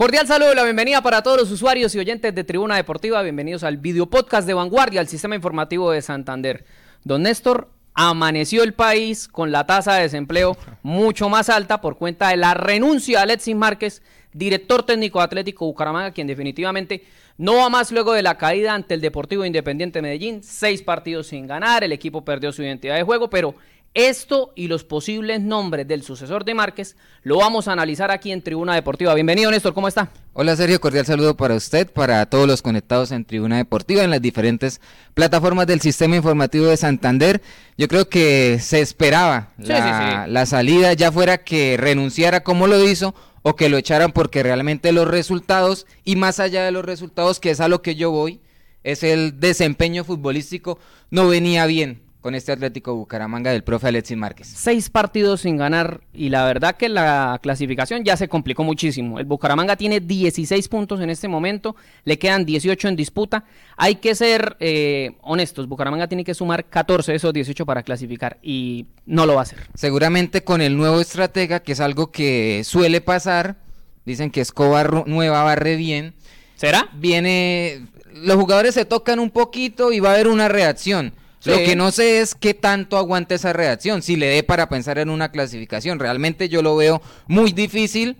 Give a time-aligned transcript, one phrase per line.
[0.00, 3.20] Cordial saludo y la bienvenida para todos los usuarios y oyentes de Tribuna Deportiva.
[3.20, 6.64] Bienvenidos al video podcast de Vanguardia, al sistema informativo de Santander.
[7.04, 12.30] Don Néstor, amaneció el país con la tasa de desempleo mucho más alta por cuenta
[12.30, 14.00] de la renuncia de Alexis Márquez,
[14.32, 17.04] director técnico de Atlético Bucaramanga, quien definitivamente
[17.36, 20.42] no va más luego de la caída ante el Deportivo Independiente Medellín.
[20.42, 23.54] Seis partidos sin ganar, el equipo perdió su identidad de juego, pero
[23.94, 28.40] esto y los posibles nombres del sucesor de Márquez lo vamos a analizar aquí en
[28.40, 29.14] Tribuna Deportiva.
[29.14, 30.10] Bienvenido, Néstor, ¿cómo está?
[30.32, 34.22] Hola, Sergio, cordial saludo para usted, para todos los conectados en Tribuna Deportiva, en las
[34.22, 34.80] diferentes
[35.14, 37.42] plataformas del Sistema Informativo de Santander.
[37.76, 43.14] Yo creo que se esperaba la, la salida, ya fuera que renunciara como lo hizo
[43.42, 47.50] o que lo echaran porque realmente los resultados, y más allá de los resultados, que
[47.50, 48.40] es a lo que yo voy,
[48.84, 50.78] es el desempeño futbolístico,
[51.10, 54.46] no venía bien con este Atlético Bucaramanga del profe Alexis Márquez.
[54.48, 59.18] Seis partidos sin ganar y la verdad que la clasificación ya se complicó muchísimo.
[59.18, 63.44] El Bucaramanga tiene 16 puntos en este momento, le quedan 18 en disputa.
[63.76, 68.38] Hay que ser eh, honestos, Bucaramanga tiene que sumar 14 de esos 18 para clasificar
[68.42, 69.58] y no lo va a hacer.
[69.74, 73.56] Seguramente con el nuevo estratega, que es algo que suele pasar,
[74.04, 76.14] dicen que Escobar nueva barre bien.
[76.54, 76.90] ¿Será?
[76.92, 81.76] Viene, los jugadores se tocan un poquito y va a haber una reacción lo que
[81.76, 85.30] no sé es qué tanto aguanta esa reacción, si le dé para pensar en una
[85.30, 85.98] clasificación.
[85.98, 88.16] Realmente yo lo veo muy difícil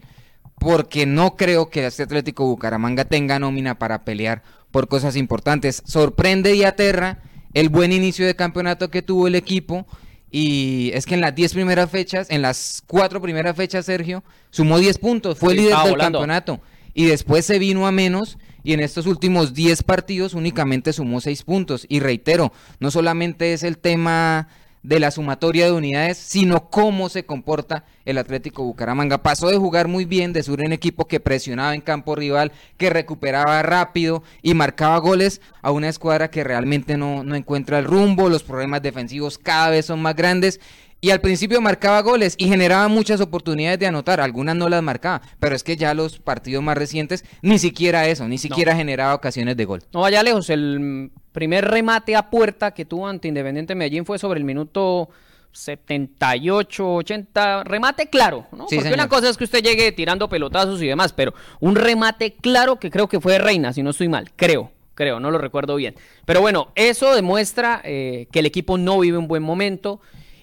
[0.58, 5.82] porque no creo que este Atlético Bucaramanga tenga nómina para pelear por cosas importantes.
[5.86, 7.22] Sorprende y aterra
[7.54, 9.86] el buen inicio de campeonato que tuvo el equipo.
[10.30, 14.78] Y es que en las 10 primeras fechas, en las 4 primeras fechas, Sergio, sumó
[14.78, 16.60] 10 puntos, fue líder del campeonato.
[16.94, 21.42] Y después se vino a menos y en estos últimos 10 partidos únicamente sumó 6
[21.44, 21.86] puntos.
[21.88, 24.48] Y reitero, no solamente es el tema
[24.82, 29.22] de la sumatoria de unidades, sino cómo se comporta el Atlético Bucaramanga.
[29.22, 32.88] Pasó de jugar muy bien, de ser un equipo que presionaba en campo rival, que
[32.88, 38.30] recuperaba rápido y marcaba goles, a una escuadra que realmente no, no encuentra el rumbo,
[38.30, 40.60] los problemas defensivos cada vez son más grandes
[41.00, 45.22] y al principio marcaba goles y generaba muchas oportunidades de anotar, algunas no las marcaba,
[45.38, 49.56] pero es que ya los partidos más recientes ni siquiera eso, ni siquiera generaba ocasiones
[49.56, 49.82] de gol.
[49.92, 54.38] No vaya lejos, el primer remate a puerta que tuvo ante Independiente Medellín fue sobre
[54.38, 55.08] el minuto
[55.52, 58.66] 78, 80, remate claro, ¿no?
[58.66, 62.78] Porque una cosa es que usted llegue tirando pelotazos y demás, pero un remate claro
[62.78, 65.76] que creo que fue de Reina, si no estoy mal, creo creo, no lo recuerdo
[65.76, 65.94] bien.
[66.26, 70.02] Pero bueno, eso demuestra eh, que el equipo no vive un buen momento,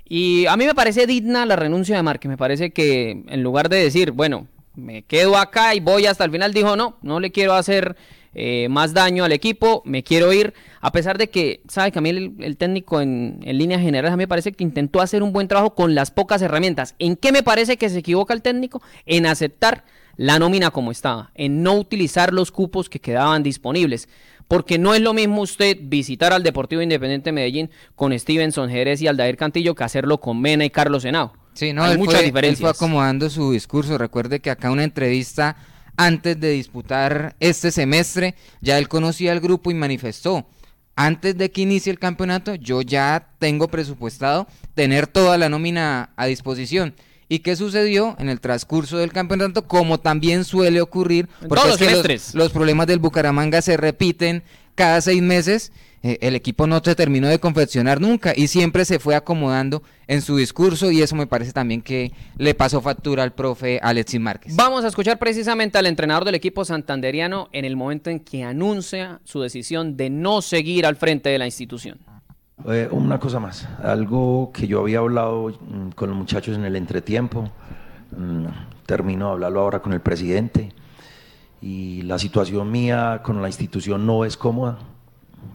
[0.09, 2.29] y a mí me parece digna la renuncia de Márquez.
[2.29, 6.31] Me parece que en lugar de decir, bueno, me quedo acá y voy hasta el
[6.31, 7.95] final, dijo, no, no le quiero hacer
[8.34, 10.53] eh, más daño al equipo, me quiero ir.
[10.79, 14.18] A pesar de que, sabe que a mí el, técnico en, en, líneas generales, a
[14.18, 16.95] mí me parece que intentó hacer un buen trabajo con las pocas herramientas.
[17.00, 18.81] ¿En qué me parece que se equivoca el técnico?
[19.06, 19.84] En aceptar
[20.16, 24.07] la nómina como estaba, en no utilizar los cupos que quedaban disponibles
[24.47, 29.07] porque no es lo mismo usted visitar al Deportivo Independiente Medellín con Stevenson Jerez y
[29.07, 31.33] Aldair Cantillo que hacerlo con Mena y Carlos Senao.
[31.53, 32.59] Sí, no, hay muchas diferencias.
[32.59, 33.97] Él fue acomodando su discurso.
[33.97, 35.57] Recuerde que acá una entrevista
[35.97, 40.47] antes de disputar este semestre, ya él conocía al grupo y manifestó,
[40.95, 46.25] antes de que inicie el campeonato, yo ya tengo presupuestado tener toda la nómina a
[46.27, 46.95] disposición.
[47.29, 49.67] ¿Y qué sucedió en el transcurso del campeonato?
[49.67, 54.43] Como también suele ocurrir, porque los, los, problemas del Bucaramanga se repiten
[54.75, 55.71] cada seis meses.
[56.03, 60.21] Eh, el equipo no se terminó de confeccionar nunca y siempre se fue acomodando en
[60.21, 64.55] su discurso y eso me parece también que le pasó factura al profe Alexis Márquez.
[64.55, 69.19] Vamos a escuchar precisamente al entrenador del equipo santanderiano en el momento en que anuncia
[69.23, 71.97] su decisión de no seguir al frente de la institución.
[72.69, 76.75] Eh, una cosa más, algo que yo había hablado mm, con los muchachos en el
[76.75, 77.50] entretiempo,
[78.11, 78.45] mm,
[78.85, 80.73] termino de hablarlo ahora con el presidente
[81.61, 84.80] y la situación mía con la institución no es cómoda,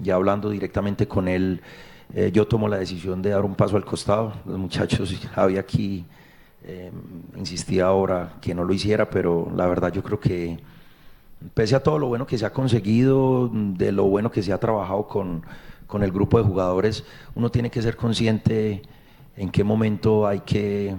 [0.01, 1.61] ya hablando directamente con él,
[2.15, 6.07] eh, yo tomo la decisión de dar un paso al costado, los muchachos, había aquí,
[6.65, 6.91] eh,
[7.37, 10.59] insistía ahora que no lo hiciera, pero la verdad yo creo que
[11.53, 14.59] pese a todo lo bueno que se ha conseguido, de lo bueno que se ha
[14.59, 15.43] trabajado con
[15.93, 17.05] con el grupo de jugadores,
[17.35, 18.81] uno tiene que ser consciente
[19.37, 20.97] en qué momento hay que,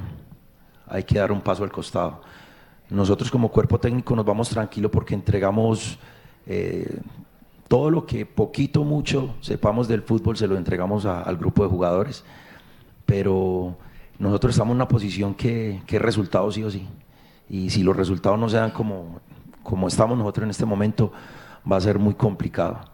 [0.85, 2.21] hay que dar un paso al costado.
[2.91, 5.97] Nosotros como cuerpo técnico nos vamos tranquilos porque entregamos
[6.45, 6.99] eh,
[7.67, 12.23] todo lo que poquito, mucho sepamos del fútbol, se lo entregamos al grupo de jugadores,
[13.07, 13.75] pero
[14.19, 16.87] nosotros estamos en una posición que, que resultados sí o sí.
[17.49, 19.21] Y si los resultados no se dan como,
[19.63, 21.11] como estamos nosotros en este momento,
[21.69, 22.92] va a ser muy complicado.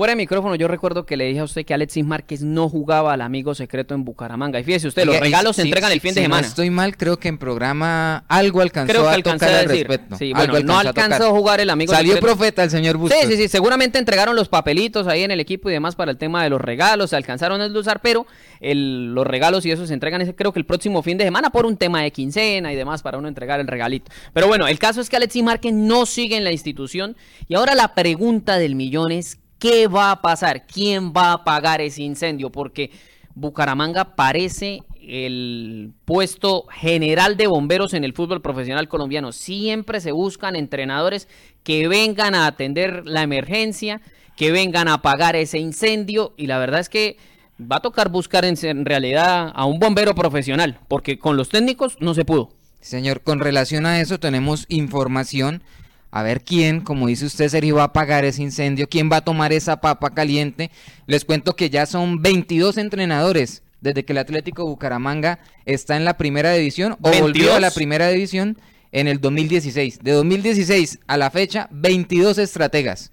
[0.00, 3.12] Fuera de micrófono, yo recuerdo que le dije a usted que Alexis Márquez no jugaba
[3.12, 4.58] al amigo secreto en Bucaramanga.
[4.58, 6.40] Y fíjese usted, los regalos se entregan el fin de semana.
[6.40, 10.16] No estoy mal, creo que en programa algo alcanzó a tocar al respecto.
[10.16, 13.20] Sí, bueno, no alcanzó a, jugar el amigo Salió profeta el señor Bustos.
[13.20, 16.16] Sí, sí, sí, seguramente entregaron los papelitos ahí en el equipo y demás para el
[16.16, 18.26] tema de los regalos, se alcanzaron a usar, pero
[18.62, 21.66] los regalos y eso se entregan ese, creo que el próximo fin de semana por
[21.66, 24.10] un tema de quincena y demás para uno entregar el regalito.
[24.32, 27.18] Pero bueno, el caso es que Alexis Márquez no sigue en la institución
[27.48, 30.66] y ahora la pregunta del millón es ¿Qué va a pasar?
[30.66, 32.50] ¿Quién va a pagar ese incendio?
[32.50, 32.90] Porque
[33.34, 39.32] Bucaramanga parece el puesto general de bomberos en el fútbol profesional colombiano.
[39.32, 41.28] Siempre se buscan entrenadores
[41.62, 44.00] que vengan a atender la emergencia,
[44.34, 47.18] que vengan a apagar ese incendio y la verdad es que
[47.60, 52.14] va a tocar buscar en, realidad a un bombero profesional, porque con los técnicos no
[52.14, 52.48] se pudo.
[52.80, 55.62] Señor, con relación a eso tenemos información
[56.10, 59.24] a ver quién, como dice usted, Sergio, va a apagar ese incendio, quién va a
[59.24, 60.70] tomar esa papa caliente.
[61.06, 66.16] Les cuento que ya son 22 entrenadores desde que el Atlético Bucaramanga está en la
[66.16, 68.58] primera división o volvió a la primera división
[68.92, 70.00] en el 2016.
[70.02, 73.12] De 2016 a la fecha, 22 estrategas.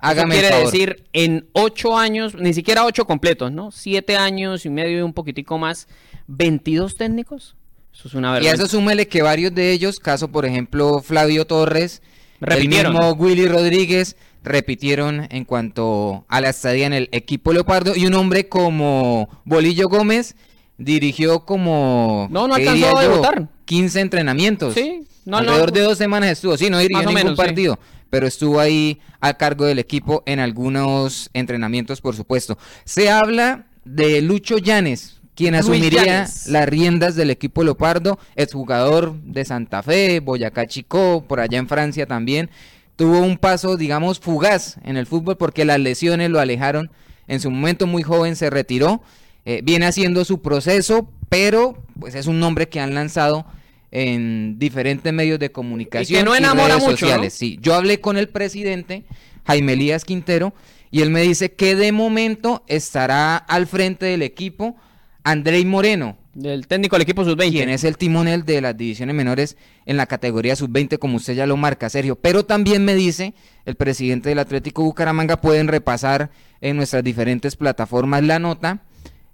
[0.00, 3.70] Hágame Eso quiere decir en 8 años, ni siquiera 8 completos, ¿no?
[3.70, 5.88] 7 años y medio y un poquitico más,
[6.26, 7.56] 22 técnicos.
[7.92, 8.56] Eso es una vergüenza.
[8.56, 12.02] Y eso súmele que varios de ellos, caso por ejemplo Flavio Torres,
[12.40, 12.94] Repitieron.
[12.94, 18.06] El mismo Willy Rodríguez repitieron en cuanto a la estadía en el equipo Leopardo y
[18.06, 20.36] un hombre como Bolillo Gómez
[20.76, 23.48] dirigió como no no alcanzó a debutar.
[23.64, 24.74] 15 entrenamientos.
[24.74, 27.78] Sí alrededor de dos semanas estuvo sí no dirigió ningún partido
[28.10, 32.58] pero estuvo ahí a cargo del equipo en algunos entrenamientos por supuesto.
[32.84, 39.82] Se habla de Lucho Llanes quien asumiría las riendas del equipo Leopardo, exjugador de Santa
[39.82, 42.50] Fe, Boyacá Chico, por allá en Francia también.
[42.96, 46.90] Tuvo un paso, digamos, fugaz en el fútbol porque las lesiones lo alejaron.
[47.26, 49.02] En su momento muy joven se retiró.
[49.44, 53.44] Eh, viene haciendo su proceso, pero pues es un nombre que han lanzado
[53.90, 57.34] en diferentes medios de comunicación y, no enamora mucho, sociales.
[57.34, 59.04] Sí, yo hablé con el presidente
[59.46, 60.54] Jaime Elías Quintero
[60.90, 64.76] y él me dice que de momento estará al frente del equipo
[65.24, 66.18] Andrei Moreno.
[66.34, 67.50] Del técnico del equipo sub-20.
[67.50, 69.56] Quien es el timonel de las divisiones menores
[69.86, 72.16] en la categoría sub-20, como usted ya lo marca, Sergio.
[72.16, 73.34] Pero también me dice
[73.64, 76.30] el presidente del Atlético Bucaramanga, pueden repasar
[76.60, 78.82] en nuestras diferentes plataformas la nota,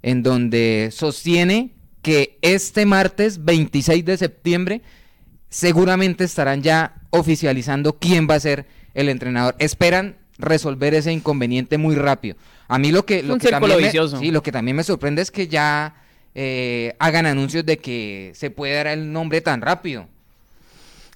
[0.03, 1.73] en donde sostiene
[2.03, 4.83] que este martes 26 de septiembre
[5.49, 9.57] seguramente estarán ya oficializando quién va a ser el entrenador.
[9.59, 12.37] Esperan resolver ese inconveniente muy rápido.
[12.71, 15.33] A mí lo que, lo que, también, me, sí, lo que también me sorprende es
[15.33, 15.93] que ya
[16.37, 20.07] eh, hagan anuncios de que se puede dar el nombre tan rápido.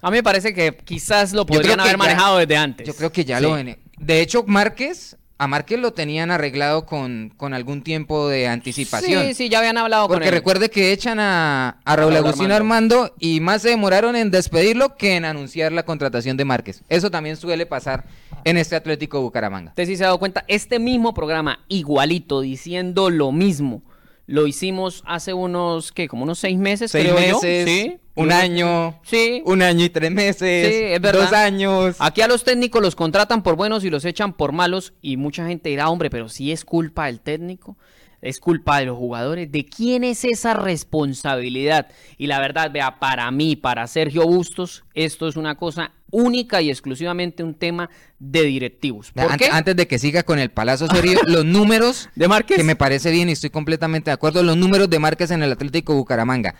[0.01, 2.85] A mí me parece que quizás lo podrían haber manejado desde antes.
[2.85, 3.77] Yo creo que ya lo ven.
[3.97, 9.25] De hecho, Márquez a Márquez lo tenían arreglado con, con, algún tiempo de anticipación.
[9.27, 10.19] Sí, sí, ya habían hablado con él.
[10.19, 13.13] Porque recuerde que echan a, a Raúl Agustín Armando.
[13.19, 16.83] y más se demoraron en despedirlo que en anunciar la contratación de Márquez.
[16.87, 18.05] Eso también suele pasar
[18.45, 19.71] en este Atlético Bucaramanga.
[19.71, 23.81] Usted sí se ha dado cuenta, este mismo programa, igualito, diciendo lo mismo
[24.27, 26.07] lo hicimos hace unos, ¿qué?
[26.07, 27.97] Como unos seis meses, seis meses, ¿Sí?
[28.15, 28.99] Un año.
[29.03, 29.41] Sí.
[29.45, 30.73] Un año y tres meses.
[30.73, 31.23] Sí, es verdad.
[31.23, 31.95] Dos años.
[31.99, 34.93] Aquí a los técnicos los contratan por buenos y los echan por malos.
[35.01, 37.77] Y mucha gente dirá, hombre, pero si es culpa del técnico
[38.25, 39.51] es culpa de los jugadores.
[39.51, 41.87] ¿De quién es esa responsabilidad?
[42.17, 46.69] Y la verdad, vea, para mí, para Sergio Bustos, esto es una cosa única y
[46.69, 49.11] exclusivamente un tema de directivos.
[49.51, 53.11] Antes de que siga con el palazo serio, los números de Márquez, que me parece
[53.11, 56.55] bien y estoy completamente de acuerdo, los números de Márquez en el Atlético Bucaramanga.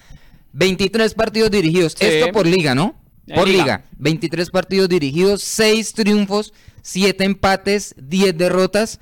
[0.55, 2.95] 23 partidos dirigidos, esto por liga, ¿no?
[3.27, 3.63] Por liga.
[3.63, 3.85] liga.
[3.97, 9.01] 23 partidos dirigidos, 6 triunfos, 7 empates, 10 derrotas.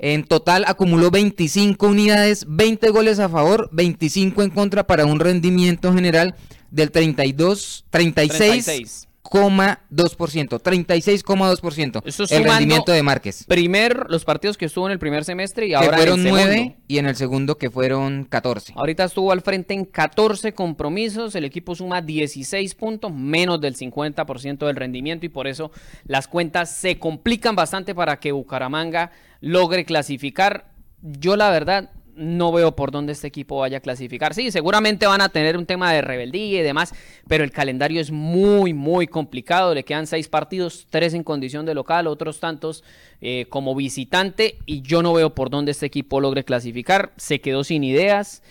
[0.00, 5.94] En total acumuló 25 unidades, 20 goles a favor, 25 en contra para un rendimiento
[5.94, 6.34] general
[6.72, 9.06] del 32, 36.
[9.22, 12.02] 36,2%, 36,2%.
[12.04, 13.44] Eso el rendimiento de Márquez.
[13.44, 16.76] Primer, los partidos que estuvo en el primer semestre y ahora fueron en el 9
[16.88, 18.74] y en el segundo que fueron 14.
[18.76, 24.66] Ahorita estuvo al frente en 14 compromisos, el equipo suma 16 puntos, menos del 50%
[24.66, 25.70] del rendimiento y por eso
[26.04, 30.72] las cuentas se complican bastante para que Bucaramanga logre clasificar.
[31.00, 34.34] Yo la verdad no veo por dónde este equipo vaya a clasificar.
[34.34, 36.94] Sí, seguramente van a tener un tema de rebeldía y demás,
[37.26, 39.74] pero el calendario es muy, muy complicado.
[39.74, 42.84] Le quedan seis partidos, tres en condición de local, otros tantos
[43.20, 47.12] eh, como visitante, y yo no veo por dónde este equipo logre clasificar.
[47.16, 48.42] Se quedó sin ideas.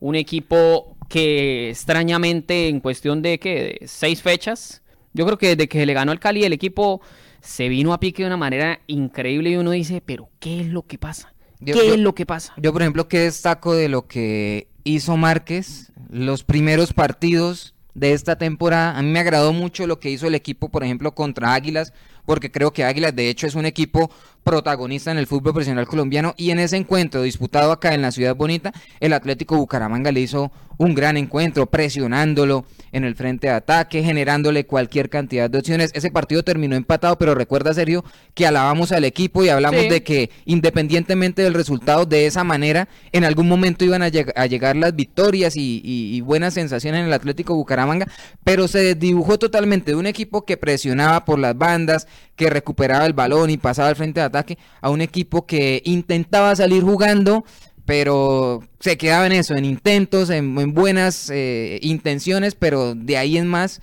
[0.00, 3.78] Un equipo que extrañamente en cuestión de, ¿qué?
[3.80, 7.02] de seis fechas, yo creo que desde que le ganó el Cali, el equipo
[7.40, 10.82] se vino a pique de una manera increíble y uno dice, pero ¿qué es lo
[10.86, 11.34] que pasa?
[11.64, 12.52] ¿Qué es lo que pasa?
[12.56, 15.92] Yo, por ejemplo, ¿qué destaco de lo que hizo Márquez?
[16.08, 20.34] Los primeros partidos de esta temporada, a mí me agradó mucho lo que hizo el
[20.34, 21.92] equipo, por ejemplo, contra Águilas,
[22.24, 24.10] porque creo que Águilas de hecho es un equipo
[24.44, 28.34] protagonista en el fútbol profesional colombiano y en ese encuentro disputado acá en la ciudad
[28.34, 30.50] bonita, el Atlético Bucaramanga le hizo
[30.80, 35.90] un gran encuentro, presionándolo en el frente de ataque, generándole cualquier cantidad de opciones.
[35.92, 40.30] Ese partido terminó empatado, pero recuerda, Sergio, que alabamos al equipo y hablamos de que
[40.46, 45.82] independientemente del resultado, de esa manera, en algún momento iban a, llegar las victorias y,
[45.84, 48.08] y, buenas sensaciones en el Atlético Bucaramanga,
[48.42, 53.12] pero se dibujó totalmente de un equipo que presionaba por las bandas, que recuperaba el
[53.12, 57.44] balón y pasaba al frente de ataque, a un equipo que intentaba salir jugando,
[57.84, 63.46] pero se quedaba en eso, en intentos, en, buenas eh, intenciones, pero de ahí en
[63.46, 63.80] más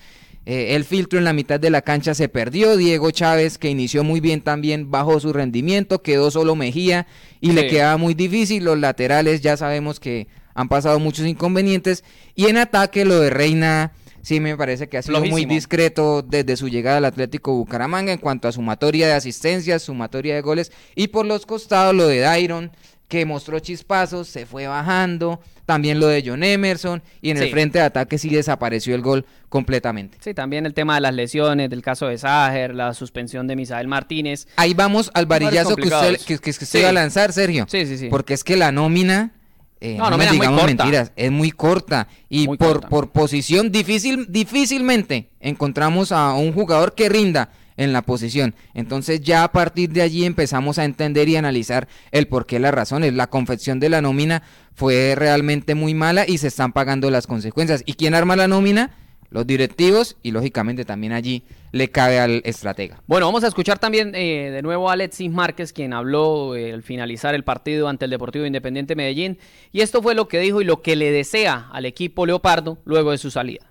[0.50, 2.77] eh, el filtro en la mitad de la cancha se perdió.
[2.77, 7.05] Diego Chávez, que inició muy bien también, bajó su rendimiento, quedó solo Mejía
[7.41, 8.63] y le quedaba muy difícil.
[8.63, 12.05] Los laterales ya sabemos que han pasado muchos inconvenientes.
[12.34, 13.91] Y en ataque lo de Reina
[14.27, 18.19] sí me parece que ha sido muy discreto desde su llegada al Atlético Bucaramanga en
[18.19, 20.74] cuanto a sumatoria de asistencias, sumatoria de goles.
[20.96, 22.72] Y por los costados lo de Dairon
[23.07, 27.79] que mostró chispazos, se fue bajando, también lo de John Emerson, y en el frente
[27.79, 30.17] de ataque sí desapareció el gol completamente.
[30.19, 33.88] Sí, también el tema de las lesiones, del caso de Sager, la suspensión de Misael
[33.88, 34.50] Martínez.
[34.57, 37.65] Ahí vamos al varillazo que usted, que, usted iba a lanzar, Sergio.
[37.69, 38.10] Sí, sí, sí.
[38.10, 39.31] Porque es que la nómina...
[39.79, 46.12] Eh, no, no, digamos mentiras, es muy corta y por, por posición difícil, difícilmente encontramos
[46.12, 48.55] a un jugador que rinda en la posición.
[48.74, 52.74] Entonces ya a partir de allí empezamos a entender y analizar el por qué las
[52.74, 53.13] razones.
[53.13, 54.43] La confección de la nómina
[54.74, 57.84] fue realmente muy mala y se están pagando las consecuencias.
[57.86, 58.91] ¿Y quién arma la nómina?
[59.29, 61.43] Los directivos y lógicamente también allí
[61.74, 63.01] le cabe al estratega.
[63.07, 66.81] Bueno, vamos a escuchar también eh, de nuevo a Alexis Márquez, quien habló eh, al
[66.81, 69.38] finalizar el partido ante el Deportivo Independiente Medellín.
[69.74, 73.12] Y esto fue lo que dijo y lo que le desea al equipo Leopardo luego
[73.12, 73.69] de su salida.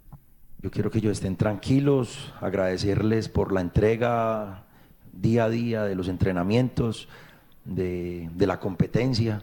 [0.62, 4.64] Yo quiero que ellos estén tranquilos, agradecerles por la entrega
[5.12, 7.08] día a día de los entrenamientos,
[7.64, 9.42] de, la competencia,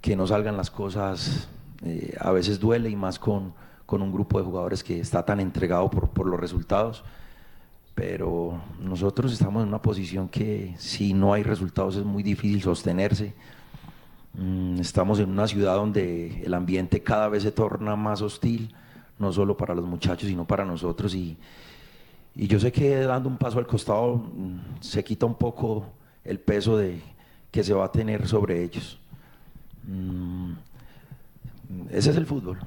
[0.00, 1.48] que no salgan las cosas,
[1.84, 3.54] eh, a veces duele y más con,
[3.96, 7.02] un grupo de jugadores que está tan entregado por, los resultados,
[7.94, 13.34] pero nosotros estamos en una posición que si no hay resultados es muy difícil sostenerse.
[14.34, 18.74] Mm, estamos en una ciudad donde el ambiente cada vez se torna más hostil
[19.18, 21.14] no solo para los muchachos, sino para nosotros.
[21.14, 21.36] Y,
[22.34, 25.86] yo sé que dando un paso al costado mm, se quita un poco
[26.24, 27.00] el peso de,
[27.50, 28.98] que se va a tener sobre ellos.
[29.86, 30.52] Mm,
[31.90, 32.58] ese es el fútbol.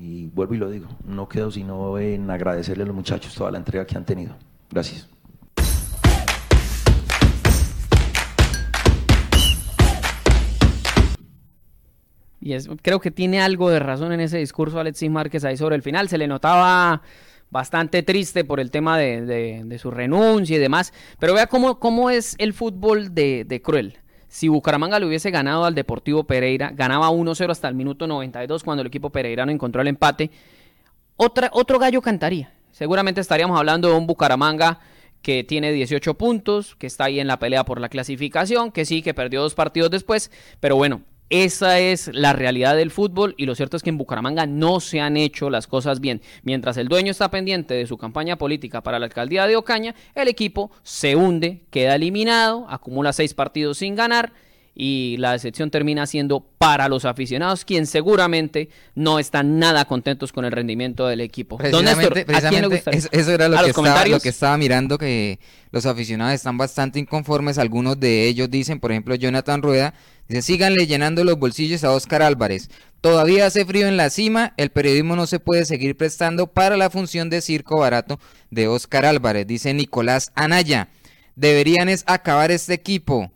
[0.00, 3.58] Y vuelvo y lo digo, no quedo sino en agradecerle a los muchachos toda la
[3.58, 4.36] entrega que han tenido.
[4.70, 5.08] Gracias.
[12.40, 15.74] Y es, creo que tiene algo de razón en ese discurso Alexis Márquez ahí sobre
[15.74, 16.08] el final.
[16.08, 17.02] Se le notaba
[17.50, 20.92] bastante triste por el tema de, su renuncia y demás.
[21.18, 23.98] Pero vea cómo, cómo es el fútbol de, cruel.
[24.28, 28.82] Si Bucaramanga le hubiese ganado al Deportivo Pereira, ganaba 1-0 hasta el minuto 92 cuando
[28.82, 30.30] el equipo pereirano encontró el empate,
[31.16, 32.52] otra, otro gallo cantaría.
[32.70, 34.80] Seguramente estaríamos hablando de un Bucaramanga
[35.22, 39.02] que tiene 18 puntos, que está ahí en la pelea por la clasificación, que sí,
[39.02, 40.30] que perdió dos partidos después,
[40.60, 44.46] pero bueno, esa es la realidad del fútbol y lo cierto es que en Bucaramanga
[44.46, 46.22] no se han hecho las cosas bien.
[46.42, 50.28] Mientras el dueño está pendiente de su campaña política para la alcaldía de Ocaña, el
[50.28, 54.32] equipo se hunde, queda eliminado, acumula seis partidos sin ganar
[54.80, 60.44] y la decepción termina siendo para los aficionados, quien seguramente no están nada contentos con
[60.44, 61.58] el rendimiento del equipo.
[61.72, 62.16] Don Néstor,
[63.10, 65.40] Eso, era lo que, estaba, lo que estaba mirando, que
[65.72, 69.94] los aficionados están bastante inconformes, algunos de ellos dicen, por ejemplo, Jonathan Rueda,
[70.28, 72.70] dice, síganle llenando los bolsillos a Oscar Álvarez.
[73.00, 76.90] Todavía hace frío en la cima, el periodismo no se puede seguir prestando para la
[76.90, 78.18] función de circo barato
[78.50, 80.88] de Oscar Álvarez, dice Nicolás Anaya.
[81.36, 83.30] Deberían es acabar este equipo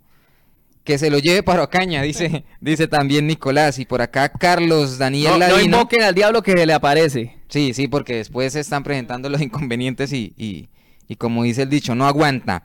[0.84, 3.78] que se lo lleve para Ocaña, dice, dice también Nicolás.
[3.78, 7.36] Y por acá Carlos Daniel no, No invoquen al diablo que le aparece.
[7.48, 10.68] Sí, sí, porque después se están presentando los inconvenientes y, y,
[11.08, 12.64] y como dice el dicho, no aguanta.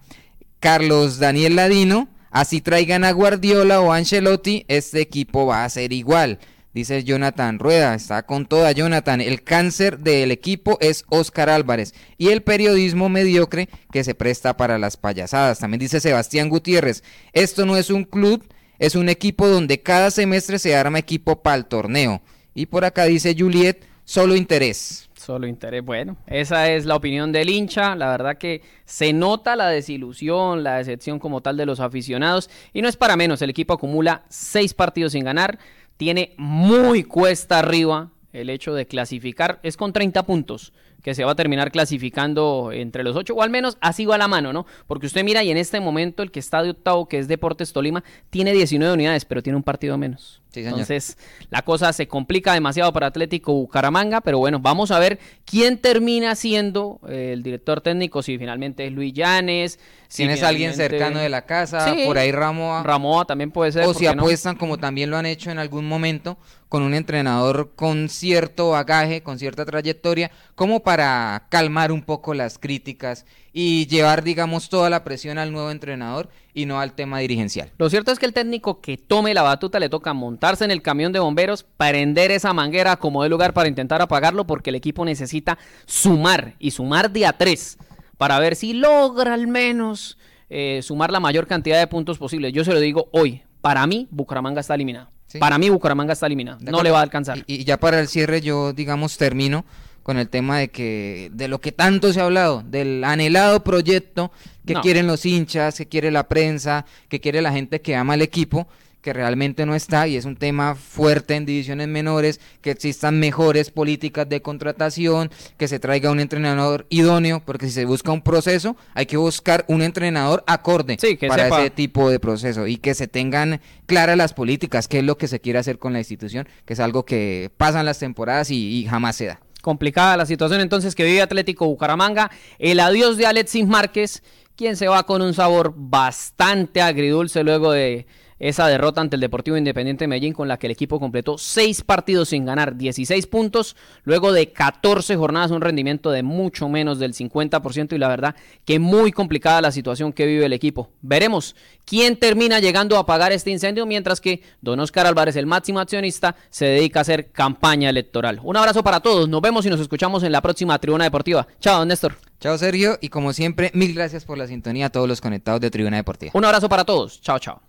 [0.60, 6.40] Carlos Daniel Ladino, así traigan a Guardiola o Ancelotti, este equipo va a ser igual.
[6.72, 9.20] Dice Jonathan Rueda, está con toda Jonathan.
[9.20, 14.78] El cáncer del equipo es Oscar Álvarez y el periodismo mediocre que se presta para
[14.78, 15.58] las payasadas.
[15.58, 17.04] También dice Sebastián Gutiérrez,
[17.34, 18.44] esto no es un club,
[18.78, 22.22] es un equipo donde cada semestre se arma equipo para el torneo.
[22.54, 25.07] Y por acá dice Juliet, solo interés.
[25.28, 25.84] Solo interés.
[25.84, 27.98] Bueno, esa es la opinión del hincha.
[27.98, 32.50] La verdad que se nota la desilusión, la decepción como tal de los aficionados.
[32.72, 35.60] Y no es para menos, el equipo acumula seis partidos sin ganar.
[35.98, 39.60] Tiene muy cuesta arriba el hecho de clasificar.
[39.64, 40.72] Es con 30 puntos
[41.04, 44.30] que se va a terminar clasificando entre los ocho, o al menos así va la
[44.30, 44.66] mano, ¿no?
[44.88, 47.74] Porque usted mira y en este momento el que está de octavo, que es Deportes
[47.74, 50.42] Tolima, tiene 19 unidades, pero tiene un partido menos.
[50.66, 51.18] Entonces,
[51.50, 56.36] la cosa se complica demasiado para Atlético Bucaramanga, pero bueno, vamos a ver quién termina
[56.36, 59.80] siendo eh, el director técnico, si finalmente es Luis Llanes.
[60.08, 62.82] Si Tienes alguien cercano de la casa, por ahí Ramoa.
[62.82, 63.84] Ramoa también puede ser.
[63.86, 66.38] O si apuestan, como también lo han hecho en algún momento,
[66.70, 72.58] con un entrenador con cierto bagaje, con cierta trayectoria, como para calmar un poco las
[72.58, 73.26] críticas
[73.60, 77.72] y llevar, digamos, toda la presión al nuevo entrenador y no al tema dirigencial.
[77.80, 80.84] Lo cierto es que el técnico que tome la batuta le toca montarse en el
[80.84, 85.04] camión de bomberos, prender esa manguera como de lugar para intentar apagarlo porque el equipo
[85.06, 87.80] necesita sumar y sumar de a tres
[88.20, 90.20] para ver si logra al menos
[90.52, 92.52] eh, sumar la mayor cantidad de puntos posible.
[92.52, 95.10] Yo se lo digo hoy, para mí Bucaramanga está eliminado.
[95.40, 96.60] Para mí Bucaramanga está eliminado.
[96.62, 97.44] No le va a alcanzar.
[97.48, 99.66] y ya para el cierre yo, digamos, termino
[100.08, 104.32] con el tema de que de lo que tanto se ha hablado, del anhelado proyecto
[104.66, 108.22] que quieren los hinchas, que quiere la prensa, que quiere la gente que ama el
[108.22, 108.70] equipo,
[109.02, 113.70] que realmente no está y es un tema fuerte en divisiones menores, que existan mejores
[113.70, 118.78] políticas de contratación, que se traiga un entrenador idóneo, porque si se busca un proceso,
[118.94, 120.98] hay que buscar un entrenador acorde
[121.28, 125.18] para ese tipo de proceso y que se tengan claras las políticas, qué es lo
[125.18, 128.88] que se quiere hacer con la institución, que es algo que pasan las temporadas y
[128.90, 129.42] jamás se da.
[129.68, 132.32] Complicada la situación entonces que vive Atlético Bucaramanga.
[132.58, 134.24] El adiós de Alexis Márquez,
[134.56, 138.08] quien se va con un sabor bastante agridulce luego de
[138.40, 141.82] esa derrota ante el Deportivo Independiente de Medellín con la que el equipo completó seis
[141.82, 147.14] partidos sin ganar, 16 puntos, luego de 14 jornadas, un rendimiento de mucho menos del
[147.14, 150.90] 50% y la verdad que muy complicada la situación que vive el equipo.
[151.02, 155.80] Veremos quién termina llegando a apagar este incendio mientras que Don Oscar Álvarez, el máximo
[155.80, 158.40] accionista, se dedica a hacer campaña electoral.
[158.44, 161.48] Un abrazo para todos, nos vemos y nos escuchamos en la próxima Tribuna Deportiva.
[161.60, 162.16] Chao, Néstor.
[162.40, 165.72] Chao Sergio y como siempre, mil gracias por la sintonía a todos los conectados de
[165.72, 166.32] Tribuna Deportiva.
[166.36, 167.20] Un abrazo para todos.
[167.22, 167.67] Chao, chao.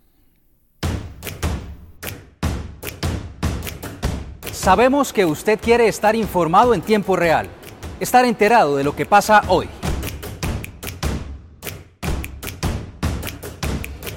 [4.59, 7.47] Sabemos que usted quiere estar informado en tiempo real,
[8.01, 9.69] estar enterado de lo que pasa hoy.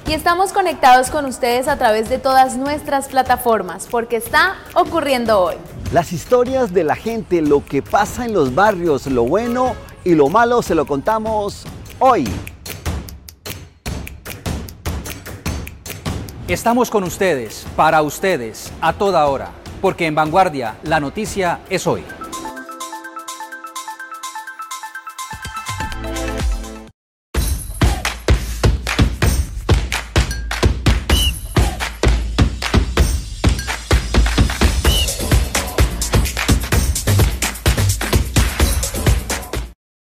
[0.04, 5.54] Y estamos conectados con ustedes a través de todas nuestras plataformas, porque está ocurriendo hoy.
[5.92, 10.28] Las historias de la gente, lo que pasa en los barrios, lo bueno y lo
[10.28, 11.62] malo, se lo contamos
[12.00, 12.28] hoy.
[16.48, 22.02] Estamos con ustedes, para ustedes, a toda hora porque en Vanguardia la noticia es hoy.